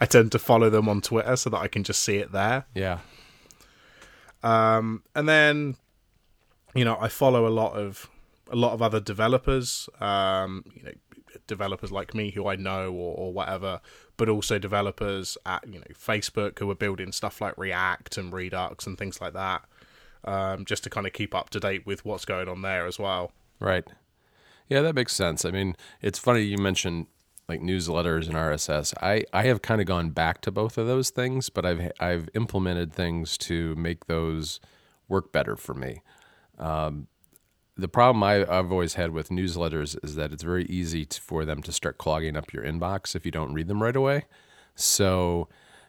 [0.00, 2.64] I tend to follow them on Twitter so that I can just see it there.
[2.74, 2.98] Yeah.
[4.42, 5.76] Um, and then
[6.74, 8.08] you know I follow a lot of
[8.50, 9.88] a lot of other developers.
[10.00, 10.92] Um, you know,
[11.46, 13.80] developers like me who I know or, or whatever,
[14.16, 18.88] but also developers at you know Facebook who are building stuff like React and Redux
[18.88, 19.62] and things like that.
[20.24, 22.98] Um, just to kind of keep up to date with what's going on there as
[22.98, 23.30] well.
[23.60, 23.84] Right.
[24.68, 25.44] Yeah, that makes sense.
[25.44, 27.06] I mean, it's funny you mentioned
[27.48, 28.92] like newsletters and RSS.
[29.02, 32.28] I, I have kind of gone back to both of those things, but I've I've
[32.34, 34.60] implemented things to make those
[35.08, 36.02] work better for me.
[36.58, 37.08] Um,
[37.76, 41.44] the problem I, I've always had with newsletters is that it's very easy to, for
[41.44, 44.26] them to start clogging up your inbox if you don't read them right away.
[44.74, 45.48] So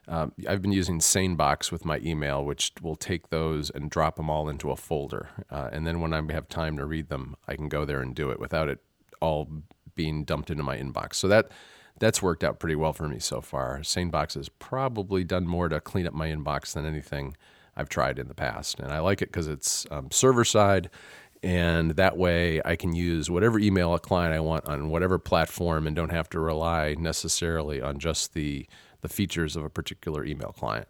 [0.10, 4.30] um, I've been using SaneBox with my email, which will take those and drop them
[4.30, 5.30] all into a folder.
[5.52, 8.16] Uh, and then when I have time to read them, I can go there and
[8.16, 8.80] do it without it
[9.22, 9.48] all
[9.96, 11.16] being dumped into my inbox.
[11.16, 11.52] So that
[12.00, 13.80] that's worked out pretty well for me so far.
[13.80, 17.36] SaneBox has probably done more to clean up my inbox than anything
[17.76, 20.90] I've tried in the past, and I like it because it's um, server side.
[21.42, 25.96] And that way, I can use whatever email client I want on whatever platform, and
[25.96, 28.68] don't have to rely necessarily on just the
[29.02, 30.88] the features of a particular email client.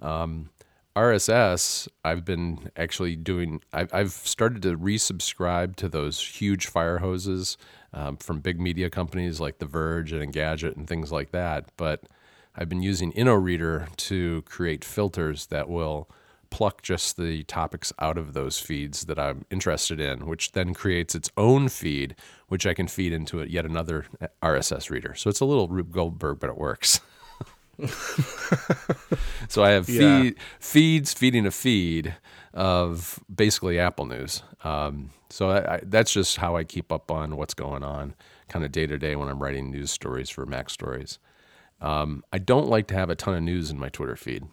[0.00, 0.50] Um,
[0.96, 3.62] RSS, I've been actually doing.
[3.72, 7.56] I've, I've started to resubscribe to those huge fire hoses
[7.92, 11.66] um, from big media companies like The Verge and Engadget and things like that.
[11.76, 12.04] But
[12.56, 16.10] I've been using Inoreader to create filters that will
[16.50, 21.14] pluck just the topics out of those feeds that I'm interested in, which then creates
[21.14, 22.16] its own feed,
[22.48, 24.06] which I can feed into yet another
[24.42, 25.14] RSS reader.
[25.14, 27.00] So it's a little Rube Goldberg, but it works.
[29.48, 30.22] so I have Yeah.
[30.22, 32.14] feed, feeds feeding a feed
[32.54, 34.42] of basically Apple News.
[34.64, 38.14] Um, so I, I, that's just how I keep up on what's going on,
[38.48, 41.18] kind of day to day when I'm writing news stories for Mac Stories.
[41.80, 44.44] Um, I don't like to have a ton of news in my Twitter feed.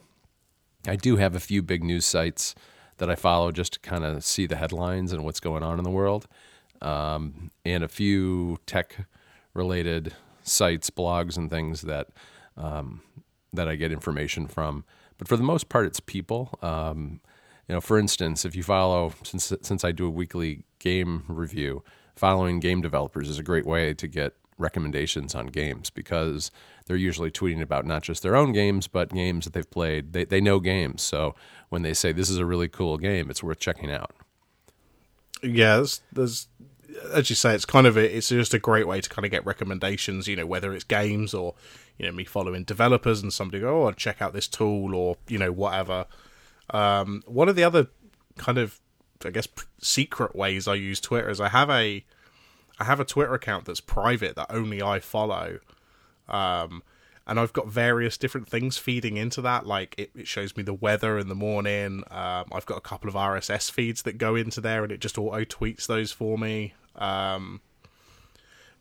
[0.88, 2.56] I do have a few big news sites
[2.98, 5.84] that I follow just to kind of see the headlines and what's going on in
[5.84, 6.28] the world,
[6.82, 9.08] um, and a few tech
[9.54, 10.14] related
[10.44, 12.08] sites, blogs, and things that
[12.58, 13.02] um,
[13.54, 14.84] that I get information from.
[15.18, 16.58] But for the most part, it's people.
[16.62, 17.22] Um,
[17.68, 21.84] you know, for instance, if you follow since since I do a weekly game review,
[22.16, 26.50] following game developers is a great way to get recommendations on games because
[26.86, 30.14] they're usually tweeting about not just their own games but games that they've played.
[30.14, 31.36] They they know games, so
[31.70, 34.16] when they say this is a really cool game, it's worth checking out.
[35.44, 36.48] Yeah, there's,
[37.14, 39.32] as you say, it's kind of a, it's just a great way to kind of
[39.32, 40.28] get recommendations.
[40.28, 41.54] You know, whether it's games or
[41.98, 45.38] you know me following developers and somebody go, oh, check out this tool or you
[45.38, 46.06] know whatever.
[46.70, 47.88] Um, one of the other
[48.38, 48.80] kind of
[49.26, 49.48] I guess
[49.82, 52.06] secret ways I use Twitter is I have a
[52.80, 55.60] I have a Twitter account that's private that only I follow.
[56.28, 56.84] Um,
[57.26, 59.66] and I've got various different things feeding into that.
[59.66, 62.04] Like it, it shows me the weather in the morning.
[62.10, 65.18] Um, I've got a couple of RSS feeds that go into there, and it just
[65.18, 66.74] auto tweets those for me.
[66.96, 67.62] Um,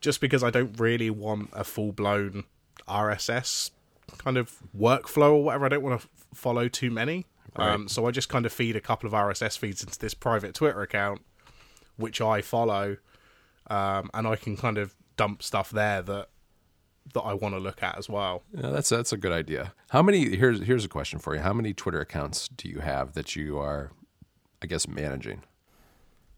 [0.00, 2.44] just because I don't really want a full blown
[2.88, 3.70] RSS
[4.18, 5.66] kind of workflow or whatever.
[5.66, 7.26] I don't want to f- follow too many.
[7.56, 7.70] Right.
[7.70, 10.54] Um, so I just kind of feed a couple of RSS feeds into this private
[10.54, 11.22] Twitter account,
[11.96, 12.98] which I follow,
[13.68, 16.28] um, and I can kind of dump stuff there that
[17.14, 18.42] that I want to look at as well.
[18.52, 19.72] Yeah, that's that's a good idea.
[19.90, 20.36] How many?
[20.36, 21.40] Here's here's a question for you.
[21.40, 23.92] How many Twitter accounts do you have that you are,
[24.62, 25.42] I guess, managing?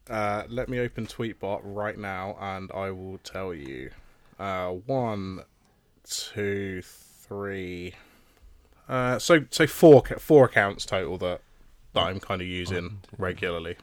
[0.09, 3.91] Uh, let me open Tweetbot right now, and I will tell you.
[4.39, 5.41] Uh, one,
[6.09, 7.93] two, three.
[8.87, 11.41] Uh, so so four four accounts total that
[11.93, 13.77] that I'm kind of using regularly.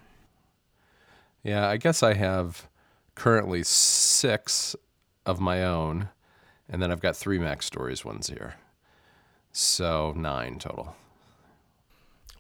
[1.43, 2.69] Yeah, I guess I have
[3.15, 4.75] currently six
[5.25, 6.09] of my own,
[6.69, 8.57] and then I've got three Mac Stories ones here.
[9.53, 10.97] So nine total.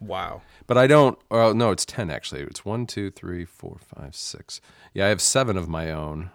[0.01, 0.42] Wow.
[0.66, 1.18] But I don't.
[1.31, 2.42] Oh no, it's ten actually.
[2.42, 4.61] It's one, two, three, four, five, six.
[4.92, 6.31] Yeah, I have seven of my own,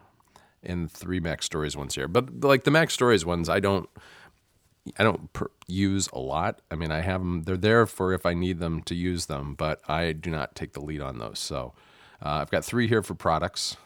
[0.64, 2.08] and three Mac Stories ones here.
[2.08, 3.90] But like the Mac Stories ones, I don't.
[4.98, 6.60] I don't per- use a lot.
[6.72, 7.44] I mean, I have them.
[7.44, 10.74] They're there for if I need them to use them, but I do not take
[10.74, 11.38] the lead on those.
[11.38, 11.74] So
[12.26, 13.78] uh, I've got three here for products,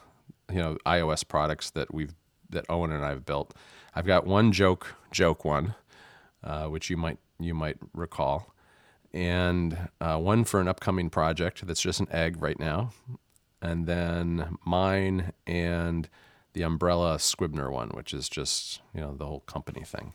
[0.50, 2.14] you know, iOS products that we've
[2.48, 3.54] that Owen and I have built.
[3.94, 5.74] I've got one joke joke one,
[6.42, 8.54] uh, which you might you might recall,
[9.12, 12.92] and uh, one for an upcoming project that's just an egg right now,
[13.60, 16.08] and then mine and
[16.56, 20.14] the umbrella Scribner one, which is just you know the whole company thing.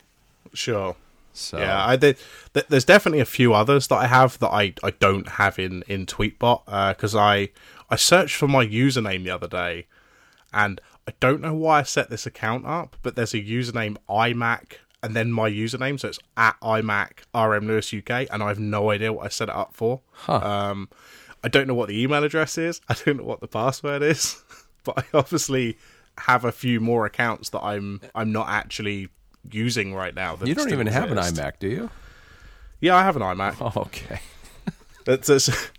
[0.52, 0.96] Sure.
[1.32, 2.18] So Yeah, I did.
[2.52, 5.82] Th- there's definitely a few others that I have that I, I don't have in
[5.88, 7.48] in Tweetbot because I
[7.88, 9.86] I searched for my username the other day,
[10.52, 14.74] and I don't know why I set this account up, but there's a username iMac
[15.02, 18.90] and then my username, so it's at iMac RM Lewis UK, and I have no
[18.90, 20.00] idea what I set it up for.
[20.28, 20.88] Um,
[21.42, 22.80] I don't know what the email address is.
[22.88, 24.42] I don't know what the password is,
[24.84, 25.76] but I obviously
[26.18, 29.08] have a few more accounts that I'm I'm not actually
[29.50, 30.36] using right now.
[30.36, 31.90] that you don't even have an iMac, do you?
[32.80, 33.56] Yeah, I have an iMac.
[33.60, 34.20] Oh, okay.
[35.04, 35.16] The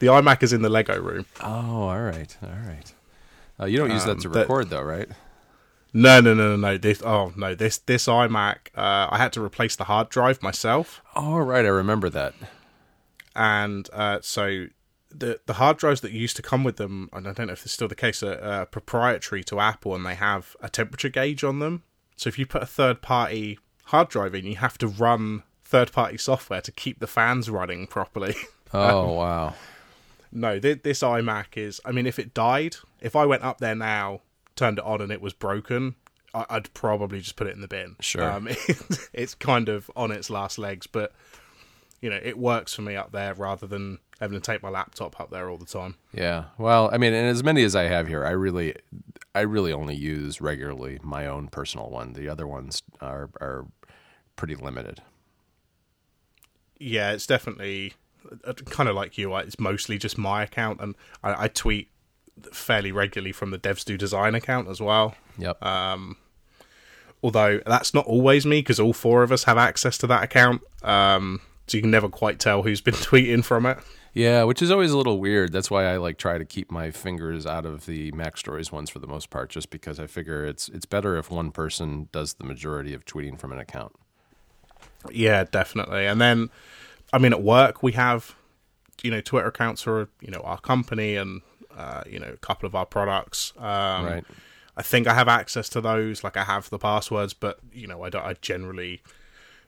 [0.07, 1.25] iMac is in the Lego room.
[1.39, 2.93] Oh, all right, all right.
[3.57, 5.07] Uh, you don't use that Um, to that- record, though, right?
[5.93, 6.77] No, no, no, no, no.
[6.77, 8.57] This, oh no, this this iMac.
[8.75, 11.63] Uh, I had to replace the hard drive myself, Oh, right.
[11.63, 12.33] I remember that.
[13.35, 14.65] and uh, so
[15.15, 17.63] the the hard drives that used to come with them, and I don't know if
[17.63, 21.43] it's still the case, are uh, proprietary to Apple, and they have a temperature gauge
[21.43, 21.83] on them.
[22.15, 25.91] So if you put a third party hard drive in, you have to run third
[25.91, 28.35] party software to keep the fans running properly.
[28.75, 29.53] Oh, wow.
[30.31, 31.79] No, th- this iMac is.
[31.85, 34.21] I mean, if it died, if I went up there now,
[34.55, 35.93] turned it on, and it was broken,
[36.33, 37.97] I- I'd probably just put it in the bin.
[37.99, 38.23] Sure.
[38.31, 38.47] Um,
[39.13, 41.13] it's kind of on its last legs, but
[42.03, 45.19] you know, it works for me up there rather than having to take my laptop
[45.21, 45.95] up there all the time.
[46.13, 46.45] Yeah.
[46.57, 48.75] Well, I mean, and as many as I have here, I really,
[49.33, 52.11] I really only use regularly my own personal one.
[52.13, 53.65] The other ones are are
[54.35, 55.01] pretty limited.
[56.79, 57.93] Yeah, it's definitely
[58.69, 59.31] kind of like you.
[59.33, 61.89] I- It's mostly just my account, and I, I tweet
[62.51, 65.15] fairly regularly from the Devs Do Design account as well.
[65.37, 65.63] Yep.
[67.23, 70.61] although that's not always me because all four of us have access to that account
[70.83, 73.77] um, so you can never quite tell who's been tweeting from it
[74.15, 75.51] yeah, which is always a little weird.
[75.51, 78.91] That's why I like try to keep my fingers out of the Mac Stories ones
[78.91, 82.35] for the most part, just because I figure it's it's better if one person does
[82.35, 83.95] the majority of tweeting from an account.
[85.09, 86.49] yeah definitely and then
[87.11, 88.35] i mean at work we have
[89.01, 91.41] you know twitter accounts for you know our company and
[91.75, 94.23] uh, you know a couple of our products um, Right.
[94.77, 98.03] i think i have access to those like i have the passwords but you know
[98.03, 99.01] i don't i generally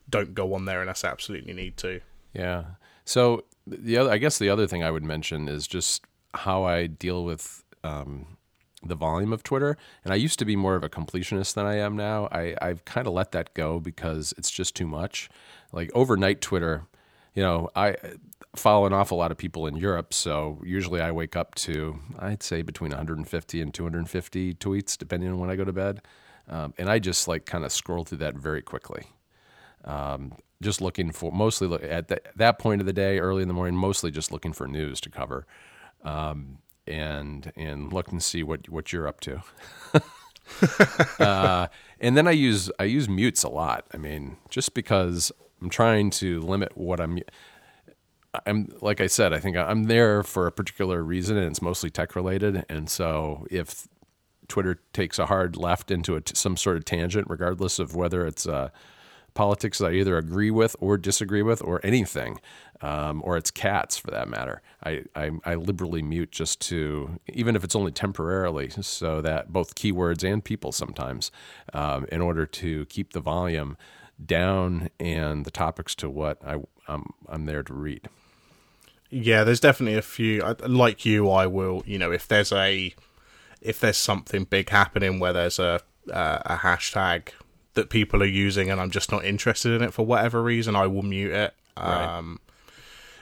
[0.10, 2.02] don't go on there unless i absolutely need to
[2.36, 2.64] Yeah.
[3.06, 6.04] So the other, I guess, the other thing I would mention is just
[6.34, 8.38] how I deal with um,
[8.84, 9.78] the volume of Twitter.
[10.04, 12.28] And I used to be more of a completionist than I am now.
[12.32, 15.30] I, I've kind of let that go because it's just too much.
[15.72, 16.84] Like overnight Twitter,
[17.34, 17.96] you know, I
[18.56, 22.44] follow an awful lot of people in Europe, so usually I wake up to I'd
[22.44, 26.02] say between 150 and 250 tweets, depending on when I go to bed.
[26.48, 29.08] Um, and I just like kind of scroll through that very quickly
[30.62, 33.76] just looking for mostly look at that point of the day, early in the morning,
[33.76, 35.46] mostly just looking for news to cover,
[36.04, 39.42] um, and and look and see what what you're up to.
[41.20, 41.68] uh,
[42.00, 43.86] and then I use I use mutes a lot.
[43.94, 45.32] I mean, just because
[45.62, 47.20] I'm trying to limit what I'm.
[48.46, 51.90] I'm like I said, I think I'm there for a particular reason, and it's mostly
[51.90, 52.66] tech related.
[52.68, 53.88] And so if
[54.50, 58.28] Twitter takes a hard left into a t- some sort of tangent, regardless of whether
[58.28, 58.72] it's uh,
[59.36, 62.40] politics that I either agree with or disagree with, or anything,
[62.82, 64.64] um, or it's cats for that matter.
[64.84, 69.76] I, I, I liberally mute just to, even if it's only temporarily, so that both
[69.76, 71.32] keywords and people sometimes,
[71.74, 73.78] um, in order to keep the volume
[74.26, 76.56] down and the topics to what I,
[76.88, 78.10] I'm, I'm there to read.
[79.12, 80.42] Yeah, there's definitely a few.
[80.66, 81.84] Like you, I will.
[81.86, 82.94] You know, if there's a
[83.62, 85.80] if there's something big happening where there's a
[86.12, 87.30] uh, a hashtag
[87.76, 90.88] that people are using and I'm just not interested in it for whatever reason, I
[90.88, 91.54] will mute it.
[91.78, 92.18] Right.
[92.18, 92.40] Um,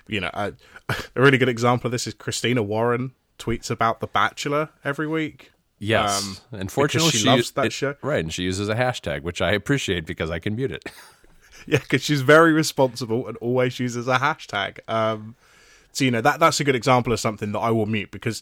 [0.07, 0.53] you know, a,
[0.89, 5.51] a really good example of this is Christina Warren tweets about The Bachelor every week.
[5.79, 7.95] Yes, um, unfortunately, she, she, loves that it, show.
[8.01, 10.89] Right, and she uses a hashtag, which I appreciate because I can mute it.
[11.67, 14.79] yeah, because she's very responsible and always uses a hashtag.
[14.87, 15.35] Um,
[15.91, 18.41] so you know that that's a good example of something that I will mute because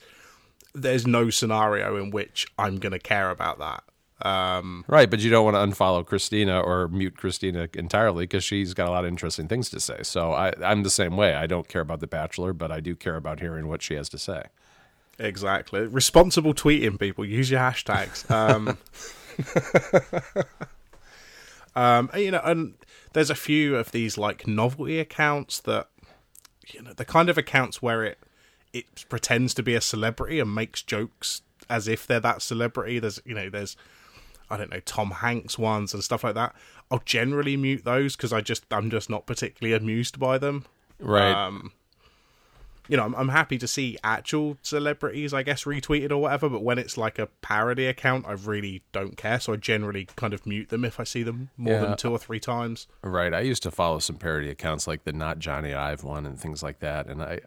[0.76, 3.84] there's no scenario in which I'm going to care about that.
[4.24, 8.74] Um, right, but you don't want to unfollow Christina or mute Christina entirely because she's
[8.74, 10.04] got a lot of interesting things to say.
[10.04, 11.34] So I, I'm the same way.
[11.36, 14.10] I don't care about The Bachelor, but I do care about hearing what she has
[14.10, 14.44] to say.
[15.20, 15.82] Exactly.
[15.82, 17.26] Responsible tweeting, people.
[17.26, 18.30] Use your hashtags.
[18.30, 18.78] Um,
[21.76, 22.74] um, you know, and
[23.14, 25.90] there's a few of these like novelty accounts that,
[26.68, 28.18] you know, the kind of accounts where it
[28.74, 33.00] it pretends to be a celebrity and makes jokes as if they're that celebrity.
[33.00, 33.76] There's, you know, there's
[34.52, 36.54] I don't know Tom Hanks ones and stuff like that.
[36.92, 40.66] I'll generally mute those because I just I'm just not particularly amused by them.
[41.00, 41.32] Right.
[41.32, 41.72] Um,
[42.88, 46.50] you know, I'm, I'm happy to see actual celebrities, I guess, retweeted or whatever.
[46.50, 49.40] But when it's like a parody account, I really don't care.
[49.40, 51.82] So I generally kind of mute them if I see them more Yeah.
[51.82, 52.88] than two or three times.
[53.02, 53.34] Right.
[53.34, 56.62] I used to follow some parody accounts like the Not Jony Ive one and things
[56.62, 57.40] like that, and I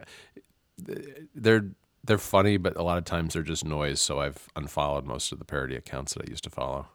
[1.34, 1.66] they're
[2.04, 4.00] they're funny, but a lot of times they're just noise.
[4.00, 6.86] So I've unfollowed most of the parody accounts that I used to follow.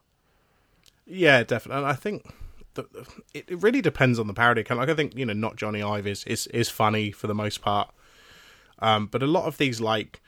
[1.05, 1.82] Yeah, definitely.
[1.82, 2.32] And I think
[2.76, 2.86] that
[3.34, 4.80] it, it really depends on the parody account.
[4.80, 7.62] Like I think you know, not Jony Ive is is, is funny for the most
[7.62, 7.89] part,
[8.80, 10.22] um, but a lot of these like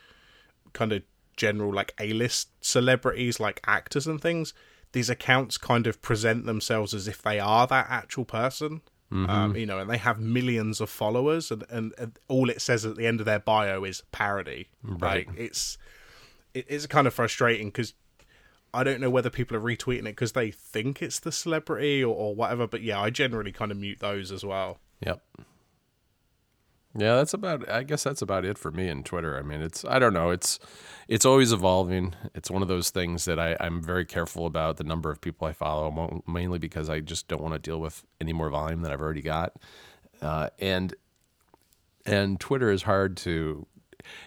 [0.73, 1.03] kind of
[1.37, 4.53] general like A list celebrities, like actors and things,
[4.93, 8.81] these accounts kind of present themselves as if they are that actual person.
[9.11, 12.85] Um, you know, and they have millions of followers, and, and, and all it says
[12.85, 14.69] at the end of their bio is parody.
[14.83, 15.27] Right.
[15.27, 15.77] Like, it's
[16.53, 17.93] it is kind of frustrating because
[18.73, 22.15] I don't know whether people are retweeting it because they think it's the celebrity or,
[22.15, 22.67] or whatever.
[22.67, 24.79] But yeah, I generally kind of mute those as well.
[25.05, 25.21] Yep.
[26.97, 27.69] Yeah, that's about.
[27.69, 29.37] I guess that's about it for me in Twitter.
[29.37, 29.85] I mean, it's.
[29.85, 30.29] I don't know.
[30.29, 30.59] It's.
[31.07, 32.15] It's always evolving.
[32.35, 35.47] It's one of those things that I, I'm very careful about the number of people
[35.47, 38.91] I follow, mainly because I just don't want to deal with any more volume that
[38.91, 39.53] I've already got.
[40.21, 40.93] Uh, and
[42.05, 43.67] and Twitter is hard to.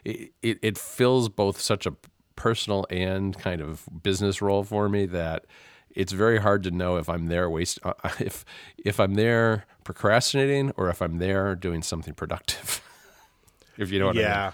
[0.04, 1.94] It, it it fills both such a
[2.36, 5.44] personal and kind of business role for me that
[5.94, 8.44] it's very hard to know if I'm there waste uh, if
[8.78, 12.82] if I'm there procrastinating or if I'm there doing something productive.
[13.78, 14.26] if you know what I mean.
[14.26, 14.52] yeah,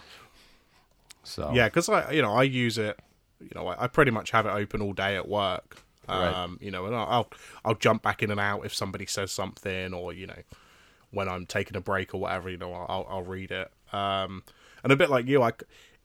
[1.23, 2.99] So yeah, because I you know I use it.
[3.41, 5.79] You know, I, I pretty much have it open all day at work.
[6.09, 6.27] Right.
[6.27, 7.31] Um, you know, and I'll, I'll
[7.65, 10.43] I'll jump back in and out if somebody says something, or you know,
[11.11, 12.51] when I'm taking a break or whatever.
[12.51, 13.71] You know, I'll I'll read it.
[13.93, 14.43] Um,
[14.83, 15.53] and a bit like you, I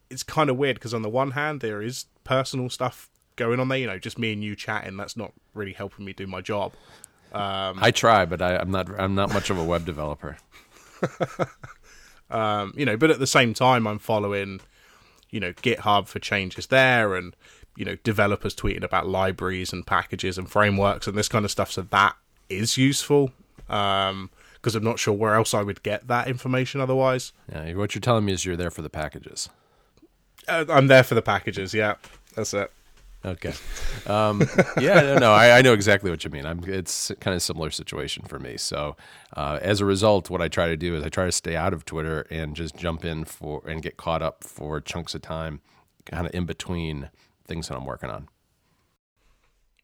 [0.10, 3.68] it's kind of weird because on the one hand there is personal stuff going on
[3.68, 3.78] there.
[3.78, 4.98] You know, just me and you chatting.
[4.98, 6.74] That's not really helping me do my job.
[7.82, 10.38] I try, but I, I'm not I'm not much of a web developer.
[12.30, 14.62] Um, you know, but at the same time, I'm following,
[15.30, 17.36] you know, GitHub for changes there, and
[17.76, 21.72] you know, developers tweeting about libraries and packages and frameworks and this kind of stuff.
[21.72, 22.16] So that
[22.50, 23.32] is useful
[23.68, 27.34] because I'm not sure where else I would get that information otherwise.
[27.52, 29.50] Yeah, what you're telling me is you're there for the packages.
[30.48, 31.74] Uh, I'm there for the packages.
[31.74, 31.96] Yeah,
[32.36, 32.72] that's it.
[33.26, 33.54] Okay.
[34.06, 34.48] Um,
[34.80, 36.46] yeah, no, no I, I know exactly what you mean.
[36.46, 38.56] I'm, it's kind of a similar situation for me.
[38.56, 38.96] So,
[39.36, 41.74] uh, as a result, what I try to do is I try to stay out
[41.74, 45.62] of Twitter and just jump in for and get caught up for chunks of time,
[46.06, 47.10] kind of in between
[47.48, 48.30] things that I'm working on.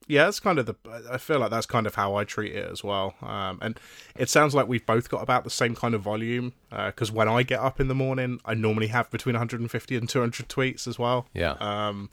[0.08, 0.76] Yeah, that's kind of the.
[1.10, 3.16] I feel like that's kind of how I treat it as well.
[3.22, 3.80] Um, and
[4.16, 6.54] it sounds like we've both got about the same kind of volume.
[6.70, 10.50] Because when I get up in the morning, I normally have between 150 and 200
[10.50, 11.28] tweets as well.
[11.34, 11.52] Yeah.
[11.60, 12.10] Um,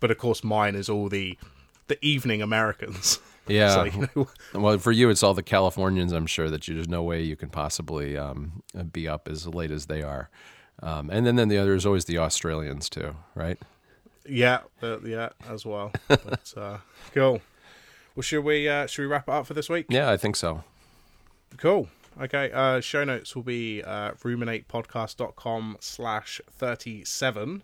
[0.00, 1.38] but of course, mine is all the
[1.88, 3.18] the evening Americans.
[3.48, 3.84] Yeah.
[3.84, 4.28] You know,
[4.60, 6.10] Well, for you, it's all the Californians.
[6.10, 9.70] I'm sure that you, there's no way you can possibly um, be up as late
[9.70, 10.30] as they are.
[10.82, 13.56] Um, and then, then the other is always the Australians too, right?
[14.28, 15.92] yeah, uh, yeah, as well.
[16.08, 16.78] But, uh,
[17.14, 17.40] cool.
[18.14, 19.86] Well, should we uh, should we wrap it up for this week?
[19.90, 20.64] Yeah, I think so.
[21.58, 21.88] Cool.
[22.20, 27.62] Okay, uh, show notes will be uh, ruminatepodcast.com slash 37.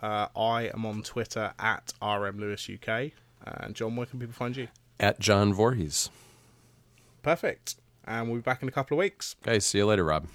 [0.00, 3.12] Uh, I am on Twitter at rmlewisuk.
[3.44, 4.68] And John, where can people find you?
[5.00, 6.10] At John Voorhees.
[7.22, 7.76] Perfect.
[8.04, 9.36] And we'll be back in a couple of weeks.
[9.42, 10.26] Okay, see you later, Rob.